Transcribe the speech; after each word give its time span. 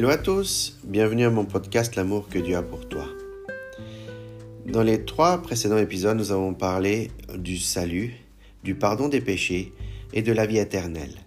Hello 0.00 0.08
à 0.08 0.16
tous, 0.16 0.78
bienvenue 0.82 1.26
à 1.26 1.30
mon 1.30 1.44
podcast 1.44 1.94
L'amour 1.94 2.26
que 2.30 2.38
Dieu 2.38 2.56
a 2.56 2.62
pour 2.62 2.88
toi. 2.88 3.04
Dans 4.64 4.82
les 4.82 5.04
trois 5.04 5.42
précédents 5.42 5.76
épisodes, 5.76 6.16
nous 6.16 6.32
avons 6.32 6.54
parlé 6.54 7.10
du 7.36 7.58
salut, 7.58 8.14
du 8.64 8.74
pardon 8.74 9.08
des 9.08 9.20
péchés 9.20 9.74
et 10.14 10.22
de 10.22 10.32
la 10.32 10.46
vie 10.46 10.56
éternelle. 10.56 11.20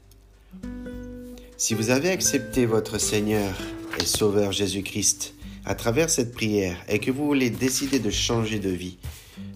Si 1.55 1.75
vous 1.75 1.91
avez 1.91 2.09
accepté 2.09 2.65
votre 2.65 2.97
Seigneur 2.97 3.53
et 4.01 4.05
Sauveur 4.05 4.51
Jésus-Christ 4.51 5.35
à 5.65 5.75
travers 5.75 6.09
cette 6.09 6.33
prière 6.33 6.77
et 6.89 6.97
que 6.97 7.11
vous 7.11 7.27
voulez 7.27 7.51
décider 7.51 7.99
de 7.99 8.09
changer 8.09 8.57
de 8.57 8.71
vie, 8.71 8.97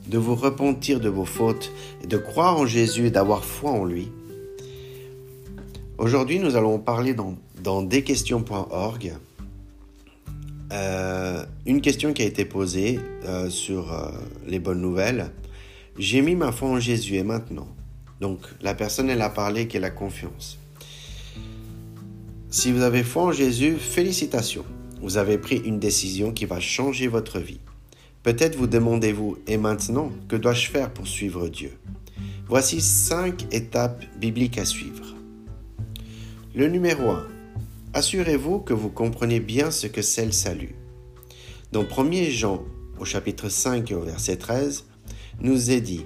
de 0.05 0.19
vous 0.19 0.35
repentir 0.35 0.99
de 0.99 1.09
vos 1.09 1.25
fautes, 1.25 1.71
et 2.03 2.07
de 2.07 2.17
croire 2.17 2.59
en 2.59 2.67
Jésus 2.67 3.07
et 3.07 3.11
d'avoir 3.11 3.43
foi 3.43 3.71
en 3.71 3.83
lui, 3.83 4.09
aujourd'hui 5.97 6.37
nous 6.37 6.55
allons 6.55 6.77
parler 6.77 7.15
dans, 7.15 7.33
dans 7.63 7.81
desquestions.org 7.81 9.17
euh, 10.73 11.45
une 11.65 11.81
question 11.81 12.13
qui 12.13 12.23
a 12.23 12.25
été 12.25 12.43
posée 12.43 12.99
euh, 13.23 13.49
sur 13.49 13.93
euh, 13.93 14.11
les 14.45 14.59
bonnes 14.59 14.81
nouvelles. 14.81 15.31
J'ai 15.97 16.21
mis 16.21 16.35
ma 16.35 16.51
foi 16.51 16.69
en 16.69 16.79
Jésus 16.79 17.15
et 17.15 17.23
maintenant. 17.23 17.67
Donc 18.19 18.39
la 18.61 18.73
personne 18.73 19.09
elle 19.09 19.21
a 19.21 19.29
parlé 19.29 19.67
qu'elle 19.67 19.85
a 19.85 19.89
confiance. 19.89 20.57
Si 22.49 22.71
vous 22.71 22.81
avez 22.81 23.03
foi 23.03 23.23
en 23.23 23.31
Jésus, 23.31 23.77
félicitations. 23.77 24.65
Vous 25.01 25.17
avez 25.17 25.37
pris 25.37 25.57
une 25.57 25.79
décision 25.79 26.31
qui 26.31 26.45
va 26.45 26.59
changer 26.59 27.07
votre 27.07 27.39
vie. 27.39 27.59
Peut-être 28.23 28.55
vous 28.55 28.67
demandez-vous, 28.67 29.37
et 29.47 29.57
maintenant, 29.57 30.11
que 30.27 30.35
dois-je 30.35 30.69
faire 30.69 30.91
pour 30.91 31.07
suivre 31.07 31.47
Dieu? 31.47 31.71
Voici 32.47 32.81
cinq 32.81 33.45
étapes 33.53 34.03
bibliques 34.19 34.57
à 34.57 34.65
suivre. 34.65 35.15
Le 36.55 36.67
numéro 36.67 37.09
1. 37.11 37.36
Assurez-vous 37.93 38.59
que 38.59 38.73
vous 38.73 38.89
comprenez 38.89 39.39
bien 39.39 39.71
ce 39.71 39.87
que 39.87 40.01
c'est 40.01 40.25
le 40.25 40.33
salut. 40.33 40.75
Dans 41.71 41.83
1 41.83 42.29
Jean, 42.29 42.63
au 42.99 43.05
chapitre 43.05 43.47
5 43.47 43.89
et 43.89 43.95
au 43.95 44.01
verset 44.01 44.35
13, 44.35 44.85
nous 45.41 45.71
est 45.71 45.79
dit, 45.79 46.05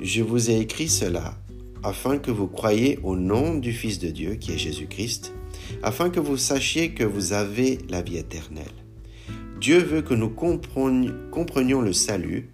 Je 0.00 0.22
vous 0.22 0.50
ai 0.50 0.58
écrit 0.58 0.88
cela 0.88 1.36
afin 1.82 2.18
que 2.18 2.30
vous 2.30 2.48
croyiez 2.48 2.98
au 3.02 3.14
nom 3.14 3.54
du 3.54 3.72
Fils 3.72 3.98
de 3.98 4.08
Dieu, 4.08 4.36
qui 4.36 4.52
est 4.52 4.58
Jésus-Christ, 4.58 5.34
afin 5.82 6.08
que 6.08 6.18
vous 6.18 6.38
sachiez 6.38 6.92
que 6.92 7.04
vous 7.04 7.34
avez 7.34 7.78
la 7.90 8.00
vie 8.00 8.16
éternelle. 8.16 8.64
Dieu 9.60 9.78
veut 9.78 10.02
que 10.02 10.14
nous 10.14 10.30
comprenions 10.30 11.82
le 11.82 11.92
salut, 11.92 12.50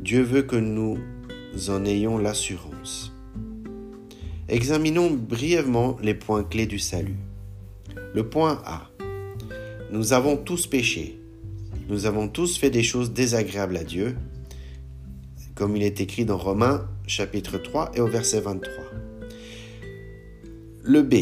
Dieu 0.00 0.22
veut 0.22 0.42
que 0.42 0.56
nous 0.56 0.98
en 1.68 1.84
ayons 1.84 2.16
l'assurance. 2.18 3.12
Examinons 4.48 5.10
brièvement 5.10 5.98
les 6.02 6.14
points 6.14 6.44
clés 6.44 6.66
du 6.66 6.78
salut. 6.78 7.16
Le 8.14 8.28
point 8.28 8.62
A. 8.64 8.88
Nous 9.90 10.12
avons 10.12 10.36
tous 10.36 10.68
péché. 10.68 11.18
Nous 11.88 12.06
avons 12.06 12.28
tous 12.28 12.56
fait 12.56 12.70
des 12.70 12.84
choses 12.84 13.12
désagréables 13.12 13.76
à 13.76 13.82
Dieu, 13.82 14.14
comme 15.56 15.74
il 15.74 15.82
est 15.82 16.00
écrit 16.00 16.24
dans 16.24 16.36
Romains 16.36 16.86
chapitre 17.08 17.58
3 17.58 17.90
et 17.96 18.00
au 18.00 18.06
verset 18.06 18.40
23. 18.40 18.70
Le 20.84 21.02
B. 21.02 21.14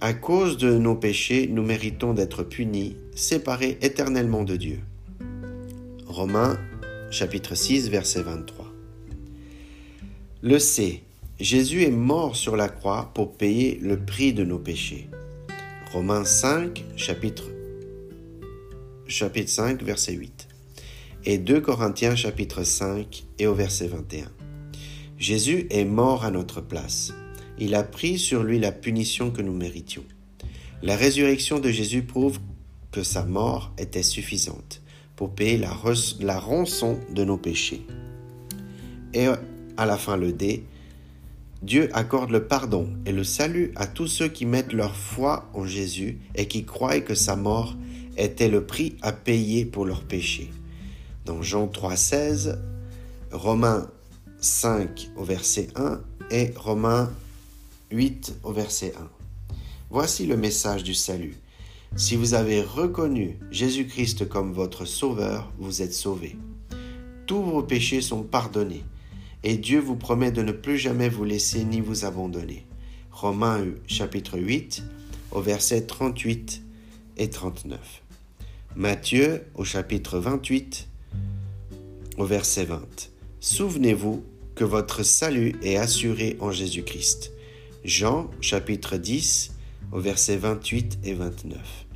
À 0.00 0.12
cause 0.14 0.56
de 0.56 0.78
nos 0.78 0.94
péchés, 0.94 1.48
nous 1.50 1.64
méritons 1.64 2.14
d'être 2.14 2.44
punis, 2.44 2.96
séparés 3.16 3.76
éternellement 3.82 4.44
de 4.44 4.54
Dieu. 4.54 4.78
Romains 6.06 6.60
chapitre 7.10 7.56
6 7.56 7.90
verset 7.90 8.22
23. 8.22 8.66
Le 10.42 10.60
C. 10.60 11.02
Jésus 11.40 11.82
est 11.82 11.90
mort 11.90 12.36
sur 12.36 12.54
la 12.54 12.68
croix 12.68 13.10
pour 13.14 13.32
payer 13.32 13.80
le 13.82 13.98
prix 13.98 14.32
de 14.32 14.44
nos 14.44 14.60
péchés. 14.60 15.08
Romains 15.92 16.24
5 16.24 16.84
chapitre, 16.96 17.44
chapitre 19.06 19.50
5 19.50 19.82
verset 19.82 20.12
8. 20.12 20.48
Et 21.24 21.38
2 21.38 21.60
Corinthiens 21.60 22.16
chapitre 22.16 22.62
5 22.62 23.24
et 23.38 23.46
au 23.46 23.54
verset 23.54 23.88
21. 23.88 24.30
Jésus 25.18 25.66
est 25.70 25.84
mort 25.84 26.24
à 26.24 26.30
notre 26.30 26.60
place 26.60 27.12
il 27.60 27.74
a 27.74 27.82
pris 27.82 28.18
sur 28.18 28.42
lui 28.42 28.58
la 28.58 28.72
punition 28.72 29.30
que 29.30 29.42
nous 29.42 29.52
méritions. 29.52 30.04
La 30.82 30.96
résurrection 30.96 31.58
de 31.60 31.70
Jésus 31.70 32.02
prouve 32.02 32.38
que 32.90 33.02
sa 33.02 33.24
mort 33.24 33.72
était 33.78 34.02
suffisante 34.02 34.80
pour 35.14 35.34
payer 35.34 35.58
la, 35.58 36.38
rançon 36.38 36.98
de 37.14 37.22
nos 37.22 37.36
péchés. 37.36 37.86
Et 39.12 39.26
à 39.76 39.86
la 39.86 39.98
fin 39.98 40.16
le 40.16 40.32
D, 40.32 40.64
Dieu 41.62 41.90
accorde 41.92 42.30
le 42.30 42.46
pardon 42.46 42.88
et 43.04 43.12
le 43.12 43.22
salut 43.22 43.72
à 43.76 43.86
tous 43.86 44.06
ceux 44.06 44.28
qui 44.28 44.46
mettent 44.46 44.72
leur 44.72 44.96
foi 44.96 45.50
en 45.52 45.66
Jésus 45.66 46.18
et 46.34 46.48
qui 46.48 46.64
croient 46.64 47.00
que 47.00 47.14
sa 47.14 47.36
mort 47.36 47.76
était 48.16 48.48
le 48.48 48.64
prix 48.64 48.96
à 49.02 49.12
payer 49.12 49.66
pour 49.66 49.84
leurs 49.84 50.04
péchés. 50.04 50.50
Dans 51.26 51.42
Jean 51.42 51.66
3,16, 51.66 52.58
Romains 53.30 53.90
5 54.40 55.10
au 55.16 55.24
verset 55.24 55.68
1 55.76 56.00
et 56.30 56.52
Romains 56.56 57.12
8 57.90 58.36
au 58.42 58.52
verset 58.52 58.94
1. 58.98 59.54
Voici 59.90 60.26
le 60.26 60.38
message 60.38 60.82
du 60.82 60.94
salut. 60.94 61.36
Si 61.94 62.16
vous 62.16 62.32
avez 62.32 62.62
reconnu 62.62 63.36
Jésus-Christ 63.50 64.28
comme 64.28 64.52
votre 64.52 64.86
Sauveur, 64.86 65.52
vous 65.58 65.82
êtes 65.82 65.92
sauvés. 65.92 66.38
Tous 67.26 67.42
vos 67.42 67.62
péchés 67.62 68.00
sont 68.00 68.22
pardonnés, 68.22 68.84
et 69.42 69.56
Dieu 69.56 69.80
vous 69.80 69.96
promet 69.96 70.30
de 70.30 70.42
ne 70.42 70.52
plus 70.52 70.78
jamais 70.78 71.08
vous 71.08 71.24
laisser 71.24 71.64
ni 71.64 71.80
vous 71.80 72.04
abandonner. 72.04 72.66
Romains 73.10 73.64
chapitre 73.86 74.38
8 74.38 74.82
au 75.32 75.40
verset 75.40 75.82
38 75.82 76.62
et 77.16 77.30
39. 77.30 78.02
Matthieu 78.76 79.46
au 79.54 79.64
chapitre 79.64 80.18
28 80.18 80.88
au 82.18 82.24
verset 82.24 82.64
20. 82.64 82.80
Souvenez-vous 83.40 84.22
que 84.54 84.64
votre 84.64 85.02
salut 85.02 85.56
est 85.62 85.76
assuré 85.76 86.36
en 86.40 86.52
Jésus-Christ. 86.52 87.32
Jean 87.84 88.30
chapitre 88.40 88.96
10 88.96 89.52
au 89.92 90.00
verset 90.00 90.36
28 90.36 90.98
et 91.02 91.14
29. 91.14 91.86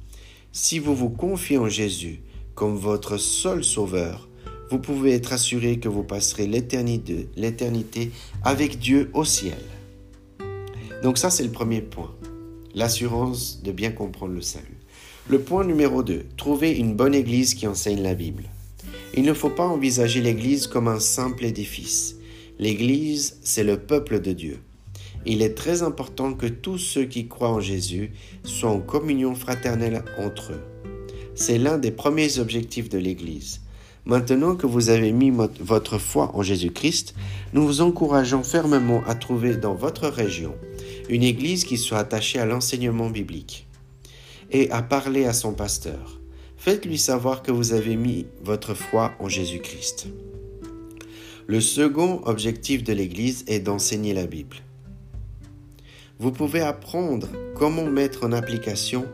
Si 0.53 0.79
vous 0.79 0.95
vous 0.95 1.11
confiez 1.11 1.59
en 1.59 1.69
Jésus 1.69 2.23
comme 2.55 2.77
votre 2.77 3.19
seul 3.19 3.63
sauveur, 3.63 4.29
vous 4.75 4.81
pouvez 4.81 5.13
être 5.13 5.33
assuré 5.33 5.79
que 5.79 5.89
vous 5.89 6.03
passerez 6.03 6.49
l'éternité 6.49 8.11
avec 8.43 8.81
Dieu 8.81 9.09
au 9.15 9.25
ciel. 9.25 9.63
Donc 11.05 11.17
ça, 11.17 11.31
c'est 11.31 11.45
le 11.45 11.53
premier 11.53 11.81
point, 11.81 12.13
l'assurance 12.75 13.63
de 13.63 13.71
bien 13.71 13.93
comprendre 13.93 14.35
le 14.35 14.41
salut. 14.41 14.81
Le 15.29 15.39
point 15.39 15.65
numéro 15.65 16.03
2, 16.03 16.25
trouver 16.37 16.73
une 16.73 16.97
bonne 16.97 17.15
église 17.15 17.55
qui 17.55 17.69
enseigne 17.69 18.03
la 18.03 18.15
Bible. 18.15 18.51
Il 19.17 19.23
ne 19.23 19.33
faut 19.33 19.49
pas 19.49 19.65
envisager 19.69 20.21
l'église 20.21 20.67
comme 20.67 20.89
un 20.89 20.99
simple 20.99 21.45
édifice. 21.45 22.17
L'église, 22.59 23.39
c'est 23.45 23.63
le 23.63 23.79
peuple 23.79 24.21
de 24.21 24.33
Dieu 24.33 24.59
il 25.27 25.41
est 25.41 25.55
très 25.55 25.83
important 25.83 26.35
que 26.35 26.45
tous 26.45 26.77
ceux 26.77 27.07
qui 27.07 27.29
croient 27.29 27.49
en 27.49 27.61
Jésus 27.61 28.13
soient 28.43 28.69
en 28.69 28.81
communion 28.81 29.35
fraternelle 29.35 30.05
entre 30.19 30.53
eux. 30.53 30.61
C'est 31.35 31.57
l'un 31.57 31.79
des 31.79 31.91
premiers 31.91 32.39
objectifs 32.39 32.91
de 32.91 32.99
l'Église. 32.99 33.64
Maintenant 34.07 34.55
que 34.55 34.67
vous 34.67 34.91
avez 34.91 35.13
mis 35.13 35.33
votre 35.61 35.99
foi 35.99 36.31
en 36.35 36.43
Jésus-Christ, 36.43 37.15
nous 37.53 37.67
vous 37.67 37.81
encourageons 37.81 38.43
fermement 38.43 39.03
à 39.07 39.15
trouver 39.15 39.57
dans 39.57 39.75
votre 39.75 40.09
région 40.09 40.55
une 41.09 41.23
Église 41.23 41.65
qui 41.65 41.79
soit 41.79 41.99
attachée 41.99 42.39
à 42.39 42.47
l'enseignement 42.47 43.11
biblique 43.11 43.67
et 44.51 44.71
à 44.71 44.83
parler 44.83 45.25
à 45.25 45.33
son 45.33 45.53
pasteur. 45.55 46.21
Faites-lui 46.57 46.99
savoir 46.99 47.43
que 47.43 47.53
vous 47.53 47.73
avez 47.73 47.97
mis 47.97 48.27
votre 48.43 48.75
foi 48.75 49.13
en 49.21 49.29
Jésus-Christ. 49.29 50.09
Le 51.47 51.61
second 51.61 52.23
objectif 52.25 52.85
de 52.85 52.93
l'Église 52.93 53.45
est 53.47 53.61
d'enseigner 53.61 54.15
la 54.15 54.27
Bible 54.27 54.57
vous 56.19 56.33
pouvez 56.33 56.61
apprendre 56.61 57.29
comment 57.55 57.87
mettre 57.87 58.25
en 58.25 58.33
application 58.33 59.05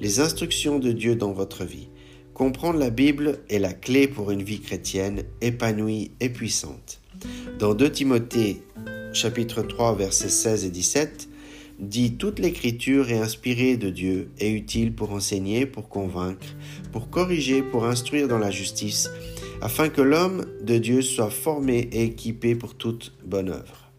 les 0.00 0.20
instructions 0.20 0.78
de 0.78 0.92
Dieu 0.92 1.16
dans 1.16 1.32
votre 1.32 1.64
vie. 1.64 1.88
Comprendre 2.34 2.80
la 2.80 2.90
Bible 2.90 3.38
est 3.48 3.60
la 3.60 3.72
clé 3.72 4.08
pour 4.08 4.32
une 4.32 4.42
vie 4.42 4.58
chrétienne 4.58 5.22
épanouie 5.40 6.10
et 6.18 6.28
puissante. 6.28 7.00
Dans 7.60 7.74
2 7.74 7.92
Timothée 7.92 8.60
chapitre 9.12 9.62
3 9.62 9.94
versets 9.94 10.28
16 10.28 10.64
et 10.64 10.70
17, 10.70 11.28
dit 11.78 12.16
toute 12.16 12.40
l'écriture 12.40 13.08
est 13.12 13.18
inspirée 13.18 13.76
de 13.76 13.88
Dieu 13.88 14.30
et 14.40 14.50
utile 14.50 14.92
pour 14.92 15.12
enseigner, 15.12 15.64
pour 15.64 15.88
convaincre, 15.88 16.56
pour 16.90 17.08
corriger, 17.08 17.62
pour 17.62 17.84
instruire 17.84 18.26
dans 18.26 18.38
la 18.38 18.50
justice, 18.50 19.08
afin 19.62 19.88
que 19.88 20.02
l'homme 20.02 20.44
de 20.60 20.78
Dieu 20.78 21.02
soit 21.02 21.30
formé 21.30 21.88
et 21.92 22.02
équipé 22.02 22.56
pour 22.56 22.74
toute 22.74 23.12
bonne 23.24 23.50
œuvre. 23.50 23.92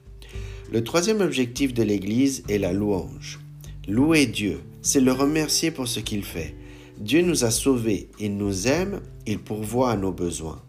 Le 0.73 0.83
troisième 0.83 1.21
objectif 1.21 1.73
de 1.73 1.83
l'Église 1.83 2.43
est 2.49 2.57
la 2.57 2.73
louange. 2.73 3.39
Louer 3.87 4.25
Dieu, 4.25 4.59
c'est 4.81 4.99
le 4.99 5.13
remercier 5.13 5.71
pour 5.71 5.87
ce 5.87 6.01
qu'il 6.01 6.25
fait. 6.25 6.53
Dieu 6.99 7.21
nous 7.21 7.43
a 7.43 7.51
sauvés, 7.51 8.09
il 8.19 8.37
nous 8.37 8.67
aime, 8.67 9.01
il 9.27 9.39
pourvoit 9.39 9.91
à 9.91 9.97
nos 9.97 10.13
besoins. 10.13 10.61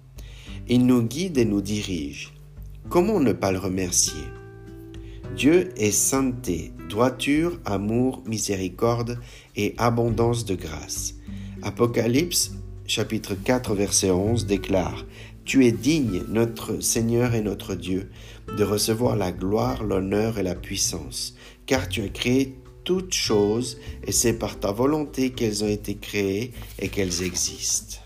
Il 0.69 0.85
nous 0.85 1.03
guide 1.03 1.39
et 1.39 1.45
nous 1.45 1.61
dirige. 1.61 2.33
Comment 2.89 3.21
ne 3.21 3.33
pas 3.33 3.53
le 3.53 3.59
remercier? 3.59 4.25
Dieu 5.37 5.69
est 5.77 5.93
sainteté, 5.93 6.73
droiture, 6.89 7.61
amour, 7.65 8.23
miséricorde 8.27 9.21
et 9.55 9.75
abondance 9.79 10.45
de 10.45 10.57
grâce. 10.57 11.15
Apocalypse 11.63 12.53
chapitre 12.87 13.35
4 13.35 13.75
verset 13.75 14.11
11 14.11 14.47
déclare 14.47 15.05
Tu 15.45 15.67
es 15.67 15.73
digne, 15.73 16.23
notre 16.29 16.81
Seigneur 16.81 17.35
et 17.35 17.43
notre 17.43 17.75
Dieu, 17.77 18.11
de 18.57 18.65
recevoir 18.65 19.15
la 19.15 19.31
gloire, 19.31 19.85
l'honneur 19.85 20.39
et 20.39 20.43
la 20.43 20.55
puissance, 20.55 21.37
car 21.67 21.89
tu 21.89 22.03
as 22.03 22.09
créé 22.09 22.57
toutes 22.87 23.13
choses 23.13 23.79
et 24.05 24.13
c'est 24.13 24.33
par 24.33 24.59
ta 24.59 24.71
volonté 24.73 25.31
qu'elles 25.31 25.65
ont 25.65 25.69
été 25.69 25.97
créées 25.97 26.53
et 26.79 26.89
qu'elles 26.89 27.23
existent. 27.23 27.99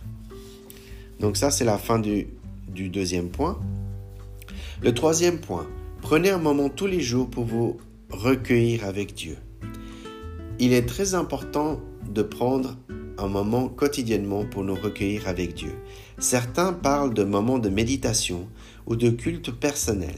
Donc 1.20 1.36
ça, 1.36 1.50
c'est 1.50 1.66
la 1.66 1.76
fin 1.76 1.98
du, 1.98 2.28
du 2.66 2.88
deuxième 2.88 3.28
point. 3.28 3.60
Le 4.80 4.94
troisième 4.94 5.38
point, 5.38 5.66
prenez 6.00 6.30
un 6.30 6.38
moment 6.38 6.70
tous 6.70 6.86
les 6.86 7.02
jours 7.02 7.28
pour 7.28 7.44
vous 7.44 7.76
recueillir 8.10 8.86
avec 8.86 9.14
Dieu. 9.14 9.36
Il 10.58 10.72
est 10.72 10.86
très 10.86 11.14
important 11.14 11.78
de 12.08 12.22
prendre 12.22 12.78
un 13.18 13.28
moment 13.28 13.68
quotidiennement 13.68 14.46
pour 14.46 14.64
nous 14.64 14.74
recueillir 14.74 15.28
avec 15.28 15.54
Dieu. 15.54 15.74
Certains 16.18 16.72
parlent 16.72 17.12
de 17.12 17.24
moments 17.24 17.58
de 17.58 17.68
méditation 17.68 18.48
ou 18.86 18.96
de 18.96 19.10
culte 19.10 19.50
personnel 19.52 20.16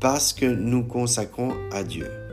parce 0.00 0.32
que 0.32 0.46
nous 0.46 0.84
consacrons 0.84 1.52
à 1.70 1.82
Dieu. 1.84 2.23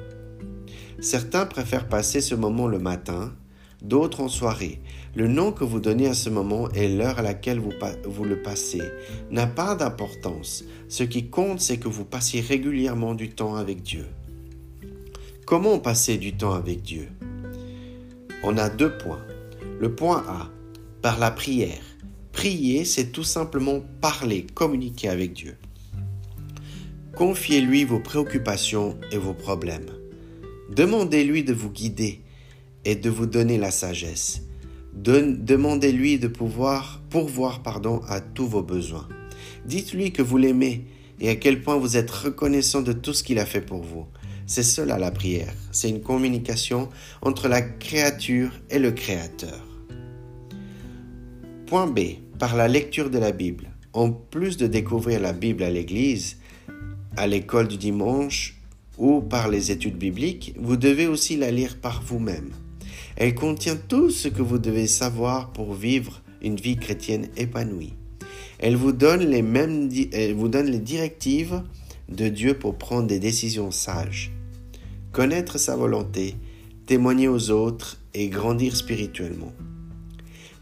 Certains 1.01 1.47
préfèrent 1.47 1.89
passer 1.89 2.21
ce 2.21 2.35
moment 2.35 2.67
le 2.67 2.77
matin, 2.77 3.33
d'autres 3.81 4.21
en 4.21 4.27
soirée. 4.27 4.79
Le 5.15 5.27
nom 5.27 5.51
que 5.51 5.63
vous 5.63 5.79
donnez 5.79 6.05
à 6.05 6.13
ce 6.13 6.29
moment 6.29 6.69
et 6.69 6.87
l'heure 6.87 7.17
à 7.17 7.23
laquelle 7.23 7.59
vous, 7.59 8.23
le 8.23 8.41
passez 8.43 8.83
n'a 9.31 9.47
pas 9.47 9.73
d'importance. 9.73 10.63
Ce 10.89 11.03
qui 11.03 11.27
compte, 11.27 11.59
c'est 11.59 11.77
que 11.77 11.87
vous 11.87 12.05
passiez 12.05 12.41
régulièrement 12.41 13.15
du 13.15 13.31
temps 13.31 13.55
avec 13.55 13.81
Dieu. 13.81 14.05
Comment 15.47 15.79
passer 15.79 16.17
du 16.17 16.33
temps 16.37 16.53
avec 16.53 16.83
Dieu? 16.83 17.09
On 18.43 18.57
a 18.57 18.69
deux 18.69 18.95
points. 18.95 19.25
Le 19.79 19.95
point 19.95 20.23
A, 20.27 20.49
par 21.01 21.17
la 21.17 21.31
prière. 21.31 21.81
Prier, 22.31 22.85
c'est 22.85 23.11
tout 23.11 23.23
simplement 23.23 23.81
parler, 24.01 24.45
communiquer 24.53 25.09
avec 25.09 25.33
Dieu. 25.33 25.57
Confiez-lui 27.15 27.85
vos 27.85 27.99
préoccupations 27.99 28.97
et 29.11 29.17
vos 29.17 29.33
problèmes. 29.33 29.89
Demandez-lui 30.71 31.43
de 31.43 31.51
vous 31.51 31.69
guider 31.69 32.21
et 32.85 32.95
de 32.95 33.09
vous 33.09 33.25
donner 33.25 33.57
la 33.57 33.71
sagesse. 33.71 34.43
Demandez-lui 34.93 36.17
de 36.17 36.29
pouvoir 36.29 37.01
pourvoir 37.09 37.61
pardon, 37.61 38.01
à 38.07 38.21
tous 38.21 38.47
vos 38.47 38.63
besoins. 38.63 39.05
Dites-lui 39.65 40.13
que 40.13 40.21
vous 40.21 40.37
l'aimez 40.37 40.85
et 41.19 41.27
à 41.27 41.35
quel 41.35 41.61
point 41.61 41.75
vous 41.75 41.97
êtes 41.97 42.09
reconnaissant 42.09 42.81
de 42.81 42.93
tout 42.93 43.11
ce 43.13 43.21
qu'il 43.21 43.37
a 43.39 43.45
fait 43.45 43.59
pour 43.59 43.83
vous. 43.83 44.05
C'est 44.45 44.63
cela 44.63 44.97
la 44.97 45.11
prière. 45.11 45.53
C'est 45.73 45.89
une 45.89 46.01
communication 46.01 46.87
entre 47.21 47.49
la 47.49 47.61
créature 47.61 48.51
et 48.69 48.79
le 48.79 48.91
Créateur. 48.91 49.67
Point 51.65 51.87
B. 51.87 51.99
Par 52.39 52.55
la 52.55 52.69
lecture 52.69 53.09
de 53.09 53.19
la 53.19 53.33
Bible. 53.33 53.71
En 53.91 54.09
plus 54.09 54.55
de 54.55 54.67
découvrir 54.67 55.19
la 55.19 55.33
Bible 55.33 55.63
à 55.63 55.69
l'église, 55.69 56.37
à 57.17 57.27
l'école 57.27 57.67
du 57.67 57.77
dimanche 57.77 58.60
ou 59.01 59.19
par 59.19 59.49
les 59.49 59.71
études 59.71 59.97
bibliques, 59.97 60.53
vous 60.59 60.77
devez 60.77 61.07
aussi 61.07 61.35
la 61.35 61.49
lire 61.49 61.77
par 61.77 62.03
vous-même. 62.03 62.51
Elle 63.15 63.33
contient 63.33 63.75
tout 63.75 64.11
ce 64.11 64.27
que 64.27 64.43
vous 64.43 64.59
devez 64.59 64.85
savoir 64.85 65.51
pour 65.53 65.73
vivre 65.73 66.21
une 66.43 66.55
vie 66.55 66.77
chrétienne 66.77 67.27
épanouie. 67.35 67.93
Elle 68.59 68.75
vous 68.75 68.91
donne 68.91 69.21
les 69.21 69.41
mêmes, 69.41 69.89
elle 70.13 70.35
vous 70.35 70.49
donne 70.49 70.67
les 70.67 70.79
directives 70.79 71.63
de 72.09 72.29
Dieu 72.29 72.53
pour 72.53 72.77
prendre 72.77 73.07
des 73.07 73.17
décisions 73.17 73.71
sages, 73.71 74.31
connaître 75.11 75.57
sa 75.57 75.75
volonté, 75.75 76.35
témoigner 76.85 77.27
aux 77.27 77.49
autres 77.49 77.97
et 78.13 78.29
grandir 78.29 78.75
spirituellement. 78.75 79.51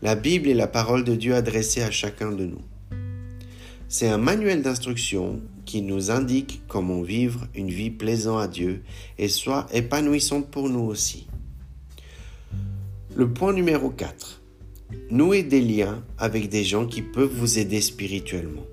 La 0.02 0.16
Bible 0.16 0.48
est 0.48 0.54
la 0.54 0.68
parole 0.68 1.04
de 1.04 1.16
Dieu 1.16 1.36
adressée 1.36 1.82
à 1.82 1.92
chacun 1.92 2.32
de 2.32 2.46
nous. 2.46 2.62
C'est 3.90 4.08
un 4.08 4.18
manuel 4.18 4.62
d'instruction 4.62 5.42
qui 5.70 5.84
nous 5.84 6.10
indique 6.10 6.64
comment 6.68 7.04
vivre 7.04 7.48
une 7.54 7.70
vie 7.70 7.92
plaisante 7.92 8.42
à 8.42 8.48
Dieu 8.48 8.82
et 9.20 9.28
soit 9.28 9.68
épanouissante 9.72 10.50
pour 10.50 10.68
nous 10.68 10.80
aussi. 10.80 11.28
Le 13.16 13.32
point 13.32 13.54
numéro 13.54 13.92
4. 13.92 14.42
Nouer 15.12 15.44
des 15.44 15.62
liens 15.62 16.04
avec 16.18 16.50
des 16.50 16.64
gens 16.64 16.88
qui 16.88 17.04
peuvent 17.04 17.32
vous 17.32 17.60
aider 17.60 17.82
spirituellement. 17.82 18.66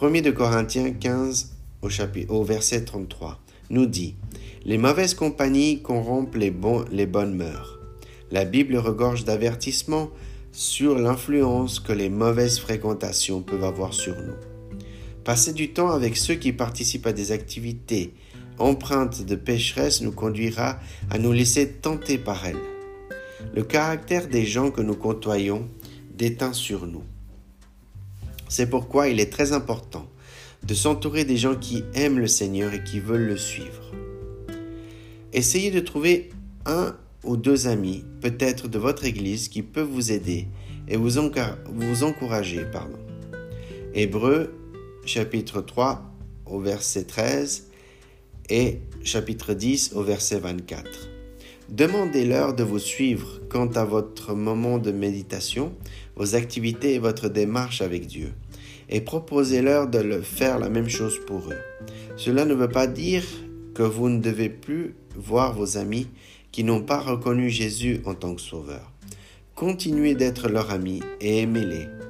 1 0.00 0.20
de 0.20 0.30
Corinthiens 0.30 0.92
15 0.92 1.56
au, 2.28 2.44
verset 2.44 2.84
33 2.84 3.40
nous 3.70 3.86
dit 3.86 4.14
Les 4.64 4.78
mauvaises 4.78 5.14
compagnies 5.14 5.82
corrompent 5.82 6.36
les, 6.36 6.54
les 6.92 7.06
bonnes 7.06 7.34
mœurs. 7.34 7.80
La 8.30 8.44
Bible 8.44 8.76
regorge 8.76 9.24
d'avertissements 9.24 10.08
sur 10.52 10.96
l'influence 10.96 11.80
que 11.80 11.92
les 11.92 12.10
mauvaises 12.10 12.60
fréquentations 12.60 13.42
peuvent 13.42 13.64
avoir 13.64 13.92
sur 13.92 14.14
nous. 14.14 14.51
Passer 15.24 15.52
du 15.52 15.72
temps 15.72 15.90
avec 15.90 16.16
ceux 16.16 16.34
qui 16.34 16.52
participent 16.52 17.06
à 17.06 17.12
des 17.12 17.30
activités 17.30 18.12
empreintes 18.58 19.24
de 19.24 19.36
pécheresse 19.36 20.02
nous 20.02 20.12
conduira 20.12 20.78
à 21.10 21.18
nous 21.18 21.32
laisser 21.32 21.68
tenter 21.68 22.18
par 22.18 22.44
elles. 22.44 22.56
Le 23.54 23.62
caractère 23.62 24.28
des 24.28 24.44
gens 24.44 24.70
que 24.70 24.80
nous 24.80 24.96
côtoyons 24.96 25.68
déteint 26.16 26.52
sur 26.52 26.86
nous. 26.86 27.04
C'est 28.48 28.68
pourquoi 28.68 29.08
il 29.08 29.20
est 29.20 29.32
très 29.32 29.52
important 29.52 30.08
de 30.66 30.74
s'entourer 30.74 31.24
des 31.24 31.36
gens 31.36 31.56
qui 31.56 31.84
aiment 31.94 32.18
le 32.18 32.26
Seigneur 32.26 32.72
et 32.74 32.84
qui 32.84 33.00
veulent 33.00 33.26
le 33.26 33.36
suivre. 33.36 33.92
Essayez 35.32 35.70
de 35.70 35.80
trouver 35.80 36.30
un 36.66 36.96
ou 37.24 37.36
deux 37.36 37.66
amis, 37.66 38.04
peut-être 38.20 38.68
de 38.68 38.78
votre 38.78 39.04
Église, 39.04 39.48
qui 39.48 39.62
peuvent 39.62 39.88
vous 39.88 40.12
aider 40.12 40.48
et 40.88 40.96
vous, 40.96 41.18
encourager. 41.18 42.64
Pardon. 42.70 42.98
Hébreu 43.94 44.52
chapitre 45.04 45.60
3 45.60 46.02
au 46.46 46.60
verset 46.60 47.04
13 47.04 47.68
et 48.48 48.78
chapitre 49.02 49.54
10 49.54 49.92
au 49.94 50.02
verset 50.02 50.38
24. 50.38 51.08
Demandez-leur 51.68 52.54
de 52.54 52.62
vous 52.62 52.78
suivre 52.78 53.40
quant 53.48 53.68
à 53.68 53.84
votre 53.84 54.34
moment 54.34 54.78
de 54.78 54.92
méditation, 54.92 55.72
vos 56.16 56.34
activités 56.34 56.94
et 56.94 56.98
votre 56.98 57.28
démarche 57.28 57.80
avec 57.80 58.06
Dieu. 58.06 58.32
Et 58.88 59.00
proposez-leur 59.00 59.88
de 59.88 59.98
le 59.98 60.20
faire 60.20 60.58
la 60.58 60.68
même 60.68 60.88
chose 60.88 61.18
pour 61.26 61.50
eux. 61.50 61.58
Cela 62.16 62.44
ne 62.44 62.54
veut 62.54 62.68
pas 62.68 62.86
dire 62.86 63.24
que 63.74 63.82
vous 63.82 64.08
ne 64.08 64.20
devez 64.20 64.50
plus 64.50 64.94
voir 65.16 65.54
vos 65.54 65.78
amis 65.78 66.08
qui 66.50 66.62
n'ont 66.62 66.82
pas 66.82 67.00
reconnu 67.00 67.48
Jésus 67.48 68.00
en 68.04 68.14
tant 68.14 68.34
que 68.34 68.42
Sauveur. 68.42 68.92
Continuez 69.54 70.14
d'être 70.14 70.48
leur 70.48 70.70
ami 70.70 71.00
et 71.20 71.38
aimez-les. 71.40 72.01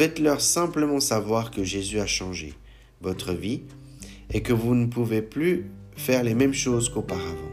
Faites-leur 0.00 0.40
simplement 0.40 0.98
savoir 0.98 1.50
que 1.50 1.62
Jésus 1.62 2.00
a 2.00 2.06
changé 2.06 2.54
votre 3.02 3.34
vie 3.34 3.60
et 4.32 4.40
que 4.40 4.54
vous 4.54 4.74
ne 4.74 4.86
pouvez 4.86 5.20
plus 5.20 5.66
faire 5.94 6.22
les 6.22 6.34
mêmes 6.34 6.54
choses 6.54 6.88
qu'auparavant. 6.88 7.50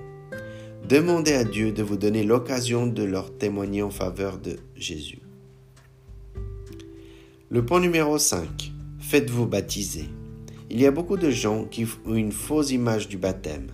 Demandez 0.88 1.34
à 1.34 1.44
Dieu 1.44 1.74
de 1.74 1.84
vous 1.84 1.98
donner 1.98 2.24
l'occasion 2.24 2.88
de 2.88 3.04
leur 3.04 3.38
témoigner 3.38 3.82
en 3.82 3.90
faveur 3.90 4.38
de 4.38 4.56
Jésus. 4.78 5.20
Le 7.50 7.66
point 7.66 7.82
numéro 7.82 8.18
5. 8.18 8.72
Faites-vous 9.02 9.46
baptiser. 9.46 10.06
Il 10.70 10.80
y 10.80 10.86
a 10.86 10.92
beaucoup 10.92 11.18
de 11.18 11.30
gens 11.30 11.66
qui 11.66 11.86
ont 12.06 12.16
une 12.16 12.32
fausse 12.32 12.72
image 12.72 13.10
du 13.10 13.18
baptême. 13.18 13.72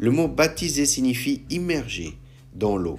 Le 0.00 0.10
mot 0.10 0.26
baptiser 0.26 0.84
signifie 0.84 1.44
immerger 1.48 2.18
dans 2.56 2.76
l'eau. 2.76 2.98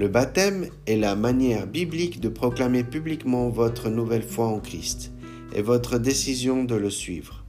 Le 0.00 0.08
baptême 0.08 0.70
est 0.86 0.96
la 0.96 1.14
manière 1.14 1.66
biblique 1.66 2.20
de 2.20 2.30
proclamer 2.30 2.84
publiquement 2.84 3.50
votre 3.50 3.90
nouvelle 3.90 4.22
foi 4.22 4.46
en 4.46 4.58
Christ 4.58 5.12
et 5.54 5.60
votre 5.60 5.98
décision 5.98 6.64
de 6.64 6.74
le 6.74 6.88
suivre. 6.88 7.44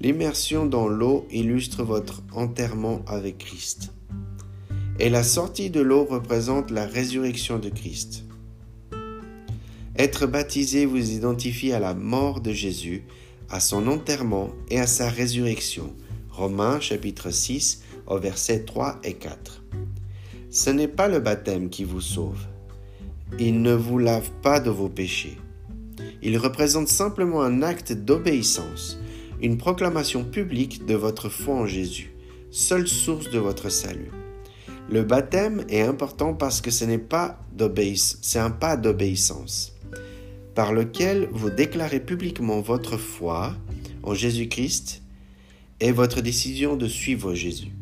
L'immersion 0.00 0.64
dans 0.64 0.88
l'eau 0.88 1.26
illustre 1.30 1.82
votre 1.82 2.22
enterrement 2.32 3.02
avec 3.06 3.36
Christ 3.36 3.92
et 4.98 5.10
la 5.10 5.22
sortie 5.22 5.68
de 5.68 5.82
l'eau 5.82 6.06
représente 6.06 6.70
la 6.70 6.86
résurrection 6.86 7.58
de 7.58 7.68
Christ. 7.68 8.24
Être 9.94 10.26
baptisé 10.26 10.86
vous 10.86 11.10
identifie 11.10 11.72
à 11.72 11.80
la 11.80 11.92
mort 11.92 12.40
de 12.40 12.52
Jésus, 12.52 13.04
à 13.50 13.60
son 13.60 13.86
enterrement 13.88 14.48
et 14.70 14.80
à 14.80 14.86
sa 14.86 15.10
résurrection. 15.10 15.94
Romains 16.30 16.80
chapitre 16.80 17.30
6 17.30 17.82
au 18.06 18.16
verset 18.16 18.64
3 18.64 19.00
et 19.04 19.12
4. 19.12 19.64
Ce 20.50 20.68
n'est 20.70 20.88
pas 20.88 21.06
le 21.06 21.20
baptême 21.20 21.70
qui 21.70 21.84
vous 21.84 22.00
sauve. 22.00 22.40
Il 23.38 23.62
ne 23.62 23.72
vous 23.72 23.98
lave 23.98 24.30
pas 24.42 24.58
de 24.58 24.70
vos 24.70 24.88
péchés. 24.88 25.38
Il 26.22 26.36
représente 26.38 26.88
simplement 26.88 27.42
un 27.42 27.62
acte 27.62 27.92
d'obéissance, 27.92 28.98
une 29.40 29.58
proclamation 29.58 30.24
publique 30.24 30.84
de 30.86 30.94
votre 30.94 31.28
foi 31.28 31.54
en 31.54 31.66
Jésus, 31.66 32.12
seule 32.50 32.88
source 32.88 33.30
de 33.30 33.38
votre 33.38 33.68
salut. 33.68 34.10
Le 34.90 35.04
baptême 35.04 35.64
est 35.68 35.82
important 35.82 36.34
parce 36.34 36.60
que 36.60 36.72
ce 36.72 36.84
n'est 36.84 36.98
pas 36.98 37.38
c'est 37.94 38.38
un 38.38 38.50
pas 38.50 38.76
d'obéissance 38.76 39.74
par 40.54 40.72
lequel 40.72 41.28
vous 41.32 41.50
déclarez 41.50 42.00
publiquement 42.00 42.60
votre 42.60 42.96
foi 42.96 43.54
en 44.02 44.14
Jésus-Christ 44.14 45.02
est 45.78 45.92
votre 45.92 46.20
décision 46.20 46.76
de 46.76 46.86
suivre 46.86 47.34
Jésus. 47.34 47.72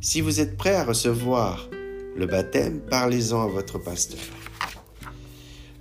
Si 0.00 0.20
vous 0.20 0.40
êtes 0.40 0.56
prêt 0.56 0.74
à 0.74 0.84
recevoir 0.84 1.68
baptême, 2.26 2.80
parlez-en 2.80 3.42
à 3.42 3.46
votre 3.46 3.78
pasteur. 3.78 4.20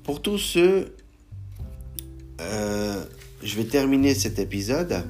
Pour 0.04 0.22
tous 0.22 0.38
ceux, 0.38 0.96
euh, 2.42 3.04
je 3.44 3.56
vais 3.56 3.66
terminer 3.66 4.16
cet 4.16 4.40
épisode. 4.40 5.04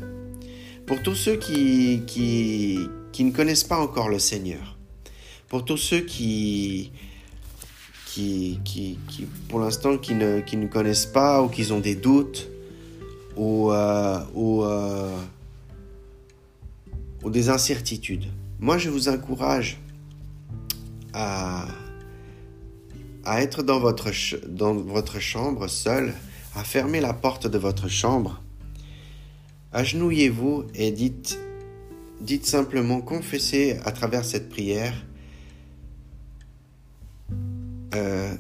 Pour 0.86 1.02
tous 1.02 1.16
ceux 1.16 1.36
qui, 1.36 2.04
qui, 2.08 2.90
ne 3.24 3.32
connaissent 3.32 3.64
pas 3.64 3.80
encore 3.80 4.10
le 4.10 4.20
Seigneur, 4.20 4.78
pour 5.48 5.64
tous 5.66 5.78
ceux 5.78 6.02
qui, 6.02 6.92
qui, 8.08 8.60
qui, 8.66 8.98
pour 9.48 9.60
l'instant, 9.60 9.98
qui 9.98 10.16
ne, 10.16 10.42
qui 10.42 10.58
ne 10.58 10.68
connaissent 10.68 11.06
pas 11.06 11.44
ou 11.44 11.48
qui 11.48 11.72
ont 11.72 11.80
des 11.80 11.96
doutes 11.96 12.50
ou, 13.36 13.72
euh, 13.72 14.20
ou, 14.34 14.64
euh, 14.64 15.16
ou 17.24 17.30
des 17.30 17.50
incertitudes. 17.50 18.26
Moi, 18.60 18.78
je 18.78 18.90
vous 18.90 19.08
encourage 19.08 19.80
à, 21.14 21.68
à 23.26 23.42
être 23.42 23.64
dans 23.64 23.80
votre, 23.80 24.10
dans 24.48 24.74
votre 24.74 25.20
chambre 25.20 25.68
seul, 25.68 26.14
à 26.56 26.64
fermer 26.64 27.00
la 27.00 27.14
porte 27.14 27.48
de 27.48 27.58
votre 27.58 27.88
chambre. 27.88 28.42
Agenouillez-vous 29.72 30.66
et 30.74 30.92
dites, 30.92 31.40
dites 32.22 32.46
simplement, 32.46 33.02
confessez 33.02 33.78
à 33.86 33.92
travers 33.92 34.26
cette 34.26 34.50
prière, 34.50 34.94
euh, 37.94 38.34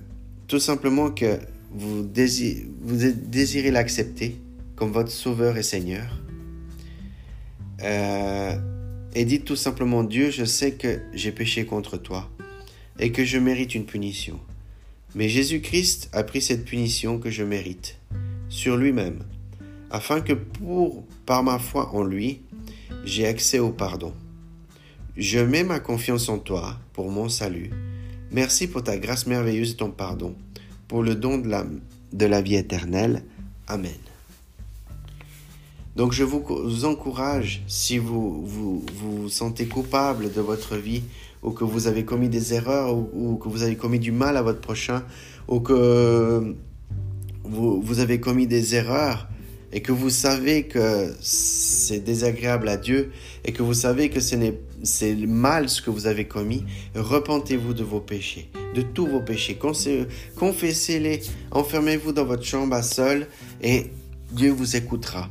tout 0.48 0.60
simplement 0.60 1.12
que 1.12 1.40
vous 1.72 2.02
désirez, 2.04 3.72
l'accepter 3.72 4.42
comme 4.76 4.92
votre 4.92 5.12
Sauveur 5.12 5.58
et 5.58 5.64
Seigneur. 5.64 6.20
Euh, 7.84 8.56
et 9.14 9.26
dites 9.26 9.46
tout 9.46 9.56
simplement, 9.56 10.04
Dieu, 10.04 10.32
je 10.32 10.46
sais 10.46 10.72
que 10.72 11.00
j'ai 11.14 11.32
péché 11.32 11.66
contre 11.66 11.98
toi 11.98 12.30
et 13.00 13.12
que 13.12 13.25
je 13.25 13.38
mérite 13.38 13.75
une 13.75 13.86
punition. 13.86 14.39
Mais 15.15 15.29
Jésus-Christ 15.29 16.10
a 16.13 16.24
pris 16.24 16.41
cette 16.41 16.65
punition 16.65 17.18
que 17.18 17.29
je 17.29 17.44
mérite 17.44 17.98
sur 18.50 18.77
lui-même, 18.77 19.24
afin 19.89 20.22
que 20.22 20.34
pour, 20.34 21.03
par 21.25 21.44
ma 21.44 21.60
foi 21.60 21.94
en 21.96 22.03
lui, 22.03 22.41
j'ai 23.06 23.25
accès 23.25 23.60
au 23.60 23.72
pardon. 23.72 24.13
Je 25.18 25.39
mets 25.39 25.63
ma 25.63 25.79
confiance 25.79 26.29
en 26.29 26.38
toi 26.38 26.77
pour 26.94 27.12
mon 27.12 27.29
salut. 27.29 27.72
Merci 28.32 28.68
pour 28.68 28.84
ta 28.84 28.98
grâce 28.98 29.25
merveilleuse 29.25 29.72
et 29.72 29.75
ton 29.75 29.91
pardon, 29.91 30.36
pour 30.88 31.01
le 31.03 31.15
don 31.15 31.38
de 31.39 31.48
la, 31.48 31.65
de 32.13 32.25
la 32.25 32.41
vie 32.41 32.56
éternelle. 32.56 33.24
Amen. 33.68 33.91
Donc 35.96 36.13
je 36.13 36.24
vous 36.24 36.86
encourage, 36.86 37.63
si 37.68 37.98
vous 37.98 38.46
vous, 38.46 38.86
vous 38.94 39.29
sentez 39.29 39.65
coupable 39.65 40.32
de 40.32 40.39
votre 40.39 40.77
vie, 40.77 41.03
ou 41.43 41.51
que 41.51 41.63
vous 41.63 41.88
avez 41.88 42.05
commis 42.05 42.29
des 42.29 42.53
erreurs, 42.53 42.96
ou, 42.96 43.38
que 43.38 43.50
vous 43.50 43.63
avez 43.63 43.75
commis 43.75 44.00
du 44.00 44.12
mal 44.12 44.38
à 44.38 44.41
votre 44.41 44.62
prochain, 44.62 45.03
ou 45.48 45.60
que 45.60 46.55
vous, 47.43 47.81
vous 47.81 48.00
avez 48.00 48.19
commis 48.19 48.48
des 48.48 48.75
erreurs, 48.75 49.27
et 49.72 49.81
que 49.81 49.91
vous 49.91 50.10
savez 50.10 50.63
que 50.63 51.13
c'est 51.22 52.00
désagréable 52.00 52.67
à 52.69 52.77
Dieu, 52.77 53.12
et 53.46 53.51
que 53.51 53.62
vous 53.62 53.74
savez 53.74 54.10
que 54.10 54.19
c'est 54.19 55.15
mal 55.27 55.69
ce 55.69 55.81
que 55.81 55.89
vous 55.89 56.08
avez 56.08 56.25
commis, 56.25 56.65
repentez-vous 56.96 57.74
de 57.74 57.84
vos 57.84 58.00
péchés, 58.00 58.50
de 58.75 58.81
tous 58.81 59.08
vos 59.08 59.22
péchés, 59.22 59.58
confessez-les, 60.36 61.22
enfermez-vous 61.51 62.12
dans 62.13 62.25
votre 62.25 62.43
chambre 62.43 62.75
à 62.75 62.84
seul, 62.84 63.27
et 63.62 63.91
Dieu 64.31 64.51
vous 64.51 64.75
écoutera. 64.75 65.29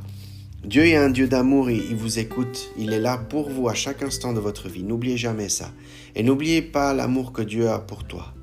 Dieu 0.65 0.85
est 0.85 0.97
un 0.97 1.09
Dieu 1.09 1.27
d'amour 1.27 1.69
et 1.69 1.77
il 1.77 1.95
vous 1.95 2.19
écoute. 2.19 2.71
Il 2.77 2.91
est 2.91 2.99
là 2.99 3.17
pour 3.17 3.49
vous 3.49 3.69
à 3.69 3.73
chaque 3.73 4.03
instant 4.03 4.33
de 4.33 4.41
votre 4.41 4.67
vie. 4.67 4.83
N'oubliez 4.83 5.15
jamais 5.15 5.47
ça. 5.47 5.71
Et 6.15 6.23
n'oubliez 6.23 6.61
pas 6.61 6.93
l'amour 6.93 7.31
que 7.31 7.41
Dieu 7.41 7.69
a 7.69 7.79
pour 7.79 8.03
toi. 8.03 8.33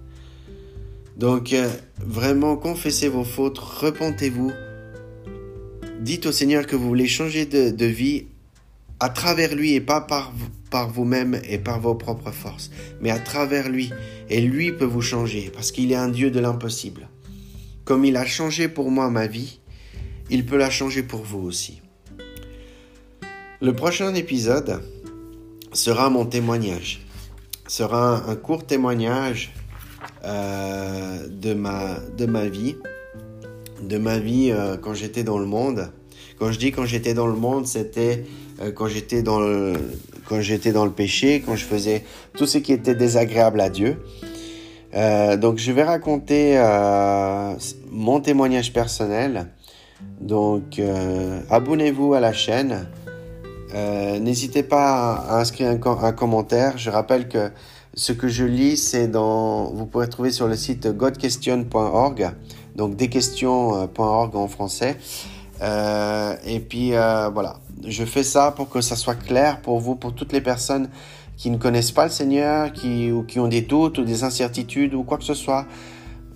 Donc, 1.19 1.53
euh, 1.53 1.69
vraiment, 1.99 2.57
confessez 2.57 3.09
vos 3.09 3.25
fautes, 3.25 3.59
repentez-vous. 3.59 4.51
Dites 6.01 6.27
au 6.27 6.33
Seigneur 6.33 6.67
que 6.67 6.75
vous 6.75 6.89
voulez 6.89 7.07
changer 7.07 7.45
de, 7.45 7.87
vie 7.87 8.27
à 8.99 9.11
travers 9.11 9.55
lui 9.55 9.75
et 9.75 9.81
pas 9.83 10.01
par, 10.01 10.33
par 10.71 10.89
vous-même 10.89 11.39
et 11.47 11.59
par 11.59 11.81
vos 11.81 11.95
propres 11.95 12.33
forces, 12.33 12.71
mais 13.01 13.11
à 13.11 13.19
travers 13.19 13.69
lui. 13.69 13.91
Et 14.31 14.41
lui 14.41 14.73
peut 14.73 14.87
vous 14.87 15.03
changer 15.03 15.51
parce 15.55 15.71
qu'il 15.71 15.93
est 15.93 15.97
un 15.97 16.09
Dieu 16.09 16.31
de 16.31 16.41
l'impossible. 16.41 17.09
Comme 17.85 18.07
il 18.07 18.17
a 18.17 18.25
changé 18.25 18.69
pour 18.69 18.91
moi 18.91 19.11
ma 19.11 19.27
vie, 19.27 19.61
il 20.31 20.47
peut 20.47 20.57
la 20.57 20.71
changer 20.71 21.03
pour 21.03 21.23
vous 21.23 21.41
aussi. 21.41 21.83
Le 23.63 23.73
prochain 23.73 24.15
épisode 24.15 24.83
sera 25.73 26.11
mon 26.11 26.27
témoignage. 26.27 27.01
Sera 27.67 28.23
un, 28.29 28.37
court 28.37 28.67
témoignage 28.67 29.55
euh, 30.27 31.27
de, 31.31 31.55
ma, 31.55 31.97
de 32.19 32.27
ma 32.27 32.49
vie. 32.49 32.77
De 33.83 33.97
ma 33.97 34.19
vie 34.19 34.51
euh, 34.51 34.77
quand 34.77 34.93
j'étais 34.93 35.23
dans 35.23 35.39
le 35.39 35.47
monde. 35.47 35.91
Quand 36.39 36.53
je 36.53 36.59
dis 36.59 36.71
quand 36.71 36.85
j'étais 36.85 37.15
dans 37.15 37.27
le 37.27 37.35
monde, 37.35 37.67
c'était 37.67 38.25
euh, 38.61 38.73
quand 38.73 38.89
j'étais 38.89 39.23
dans 39.23 39.41
quand 40.29 40.43
j'étais 40.43 40.73
dans 40.73 40.85
le 40.85 40.91
péché, 40.91 41.43
quand 41.45 41.57
je 41.57 41.65
faisais 41.65 42.05
tout 42.37 42.47
ce 42.47 42.59
qui 42.59 42.75
était 42.75 42.95
désagréable 42.95 43.61
à 43.63 43.71
Dieu. 43.71 43.97
donc 44.93 45.57
je 45.57 45.73
vais 45.73 45.85
raconter 45.85 46.61
mon 47.91 48.21
témoignage 48.21 48.73
personnel. 48.73 49.47
Donc 50.21 50.81
abonnez-vous 51.49 52.13
à 52.15 52.21
la 52.21 52.33
chaîne. 52.33 52.87
Euh, 53.75 54.19
n'hésitez 54.19 54.63
pas 54.63 55.15
à 55.15 55.41
inscrire 55.41 55.71
un, 55.71 56.13
commentaire. 56.13 56.79
Je 56.79 56.91
rappelle 56.91 57.29
que 57.29 57.51
ce 57.95 58.13
que 58.13 58.29
je 58.29 58.45
lis, 58.45 58.77
c'est 58.77 59.09
dans, 59.09 59.71
vous 59.73 59.87
pourrez 59.87 60.09
trouver 60.09 60.31
sur 60.31 60.47
le 60.47 60.57
site 60.57 60.89
godquestion.org, 60.89 62.31
donc 62.77 62.97
desquestions.org 62.97 64.37
en 64.37 64.49
français. 64.49 64.97
Euh, 65.63 66.37
et 66.45 66.61
puis 66.61 66.95
euh, 66.95 67.31
voilà, 67.31 67.61
je 67.87 68.05
fais 68.05 68.23
ça 68.23 68.53
pour 68.53 68.69
que 68.69 68.83
ça 68.83 68.95
soit 68.95 69.15
clair 69.15 69.63
pour 69.63 69.81
vous, 69.81 69.97
pour 69.97 70.15
toutes 70.15 70.33
les 70.33 70.43
personnes 70.43 70.91
qui 71.39 71.51
ne 71.51 71.57
connaissent 71.57 71.93
pas 71.93 72.05
le 72.05 72.11
Seigneur, 72.11 72.73
qui, 72.73 73.11
ont 73.37 73.49
des 73.49 73.63
doutes 73.63 73.99
ou 73.99 74.05
des 74.05 74.25
incertitudes 74.25 74.95
ou 74.95 75.03
quoi 75.03 75.19
que 75.19 75.25
ce 75.25 75.35
soit. 75.35 75.67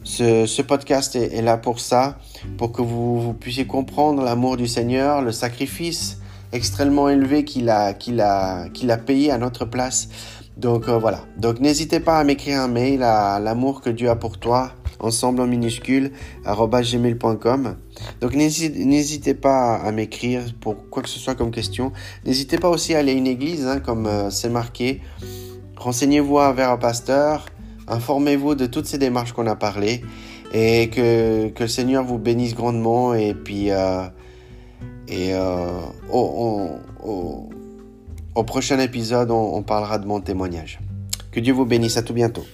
Ce, 0.03 0.63
podcast 0.63 1.15
est, 1.15 1.43
là 1.43 1.59
pour 1.59 1.79
ça, 1.79 2.19
pour 2.57 2.73
que 2.73 2.81
vous 2.81 3.35
puissiez 3.35 3.67
comprendre 3.67 4.23
l'amour 4.23 4.57
du 4.57 4.67
Seigneur, 4.67 5.21
le 5.21 5.31
sacrifice 5.31 6.21
extrêmement 6.53 7.09
élevé 7.09 7.45
qu'il 7.45 7.69
a, 7.69 7.93
qu'il 7.93 8.21
a, 8.21 8.67
a 8.67 8.97
payé 8.97 9.31
à 9.31 9.39
notre 9.39 9.65
place. 9.65 10.09
Donc 10.57 10.89
euh, 10.89 10.99
voilà. 10.99 11.25
Donc 11.39 11.61
n'hésitez 11.61 12.01
pas 12.01 12.19
à 12.19 12.25
m'écrire 12.25 12.61
un 12.61 12.69
mail 12.69 13.03
à 13.03 13.39
l'amour 13.41 13.81
que 13.81 13.91
Dieu 13.91 14.11
a 14.11 14.17
pour 14.17 14.39
toi, 14.39 14.73
ensemble 14.99 15.41
en 15.41 15.47
minuscule, 15.47 16.13
gmail.com. 16.45 17.77
Donc 18.21 18.35
n'hésitez 18.35 19.35
pas 19.35 19.77
à 19.77 19.93
m'écrire 19.93 20.43
pour 20.61 20.89
quoi 20.91 21.03
que 21.03 21.09
ce 21.09 21.19
soit 21.19 21.35
comme 21.35 21.51
question. 21.51 21.93
N'hésitez 22.27 22.59
pas 22.59 22.69
aussi 22.69 22.95
à 22.95 22.99
aller 22.99 23.13
à 23.13 23.15
une 23.15 23.27
église, 23.27 23.67
hein, 23.67 23.81
comme 23.81 24.07
euh, 24.07 24.31
c'est 24.31 24.51
marqué. 24.51 25.01
Renseignez-vous 25.77 26.35
vers 26.55 26.71
un 26.71 26.77
pasteur. 26.77 27.47
Informez-vous 27.89 28.55
de 28.55 28.67
toutes 28.67 28.87
ces 28.87 28.99
démarches 28.99 29.33
qu'on 29.33 29.47
a 29.47 29.57
parlé. 29.57 30.03
Et 30.53 30.91
que, 30.91 31.49
que 31.49 31.63
le 31.63 31.69
Seigneur 31.69 32.05
vous 32.05 32.19
bénisse 32.19 32.55
grandement. 32.55 33.15
Et 33.15 33.35
puis... 33.35 33.71
Euh, 33.71 34.03
et 35.11 35.35
euh, 35.35 35.81
au, 36.09 36.79
prochain 38.45 38.79
épisode, 38.79 39.31
on 39.31 39.63
parlera 39.63 39.99
de 39.99 40.07
mon 40.07 40.21
témoignage. 40.21 40.79
Que 41.33 41.41
Dieu 41.41 41.53
vous 41.53 41.67
bénisse. 41.67 41.97
À 41.97 42.03
tout 42.03 42.15
bientôt. 42.15 42.45